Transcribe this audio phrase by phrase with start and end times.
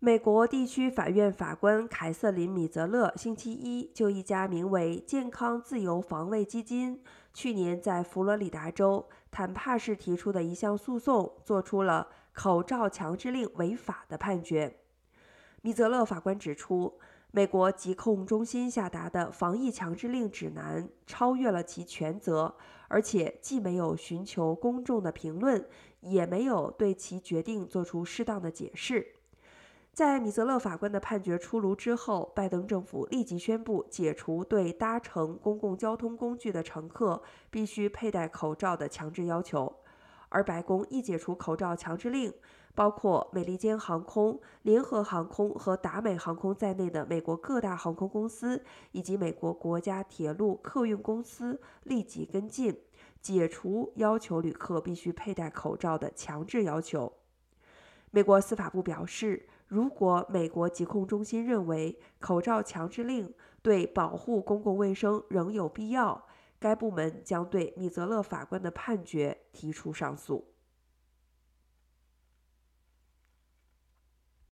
[0.00, 7.02] 美国地区法院法官凯瑟琳·米泽勒星期一就一家名为“健康自由防卫基金”
[7.34, 14.76] 去年在佛罗里达州坦帕市提出的一项诉讼，做出了口罩强制令违法的判决。
[15.62, 17.00] 米泽勒法官指出，
[17.32, 22.54] 美国疾控中心下达的防疫强制令指南超越了其权责，
[22.86, 25.66] 而且既没有寻求公众的评论，
[26.02, 29.14] 也没有对其决定做出适当的解释。
[29.98, 37.20] 在米泽勒法官的判决出炉之后，拜登政府立即宣布解除对搭乘公共交通工具的乘客
[37.50, 39.80] 必须佩戴口罩的强制要求。
[40.28, 42.32] 而白宫一解除口罩强制令，
[42.76, 52.82] 包括美利坚航空、联合航空和达美航空在内的美国各大航空公司以及美国国家铁路客运公司立即跟进，
[53.20, 57.14] 解除要求旅客必须佩戴口罩的强制要求。
[58.12, 59.48] 美国司法部表示。
[59.68, 66.26] 如果美国疾控中心认为口罩强制令对保护公共卫生仍有必要，
[66.58, 70.44] 该部门将对米泽勒法官的判决提出上诉。